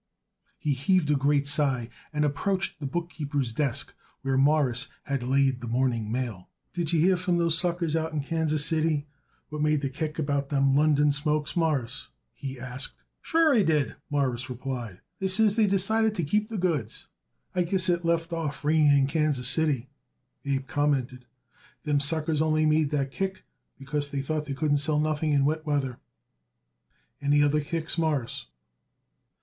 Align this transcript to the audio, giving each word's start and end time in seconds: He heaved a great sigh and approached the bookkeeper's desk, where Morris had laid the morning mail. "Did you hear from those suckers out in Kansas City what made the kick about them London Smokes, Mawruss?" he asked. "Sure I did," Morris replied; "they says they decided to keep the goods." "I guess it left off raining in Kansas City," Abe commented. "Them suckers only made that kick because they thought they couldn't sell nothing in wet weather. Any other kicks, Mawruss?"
He 0.57 0.73
heaved 0.73 1.11
a 1.11 1.15
great 1.15 1.45
sigh 1.45 1.87
and 2.11 2.25
approached 2.25 2.79
the 2.79 2.87
bookkeeper's 2.87 3.53
desk, 3.53 3.93
where 4.23 4.35
Morris 4.35 4.87
had 5.03 5.21
laid 5.21 5.61
the 5.61 5.67
morning 5.67 6.11
mail. 6.11 6.49
"Did 6.73 6.91
you 6.91 6.99
hear 6.99 7.15
from 7.15 7.37
those 7.37 7.55
suckers 7.55 7.95
out 7.95 8.11
in 8.11 8.23
Kansas 8.23 8.65
City 8.65 9.05
what 9.49 9.61
made 9.61 9.81
the 9.81 9.91
kick 9.91 10.17
about 10.17 10.49
them 10.49 10.75
London 10.75 11.11
Smokes, 11.11 11.55
Mawruss?" 11.55 12.07
he 12.33 12.59
asked. 12.59 13.03
"Sure 13.21 13.53
I 13.53 13.61
did," 13.61 13.95
Morris 14.09 14.49
replied; 14.49 15.01
"they 15.19 15.27
says 15.27 15.53
they 15.55 15.67
decided 15.67 16.15
to 16.15 16.23
keep 16.23 16.49
the 16.49 16.57
goods." 16.57 17.05
"I 17.53 17.61
guess 17.61 17.87
it 17.87 18.03
left 18.03 18.33
off 18.33 18.65
raining 18.65 18.97
in 19.01 19.05
Kansas 19.05 19.47
City," 19.49 19.87
Abe 20.43 20.65
commented. 20.65 21.25
"Them 21.83 21.99
suckers 21.99 22.41
only 22.41 22.65
made 22.65 22.89
that 22.89 23.11
kick 23.11 23.43
because 23.77 24.09
they 24.09 24.23
thought 24.23 24.45
they 24.45 24.55
couldn't 24.55 24.77
sell 24.77 24.99
nothing 24.99 25.31
in 25.31 25.45
wet 25.45 25.63
weather. 25.63 25.99
Any 27.21 27.43
other 27.43 27.61
kicks, 27.61 27.99
Mawruss?" 27.99 28.47